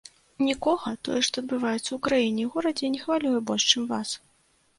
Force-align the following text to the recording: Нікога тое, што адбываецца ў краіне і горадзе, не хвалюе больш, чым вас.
Нікога 0.45 0.93
тое, 1.07 1.17
што 1.27 1.43
адбываецца 1.45 1.81
ў 1.93 1.99
краіне 2.07 2.41
і 2.45 2.47
горадзе, 2.57 2.91
не 2.95 2.99
хвалюе 3.03 3.45
больш, 3.53 3.63
чым 3.77 3.87
вас. 3.95 4.09